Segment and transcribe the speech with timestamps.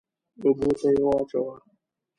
[0.43, 1.55] اوبو ته يې واچوه.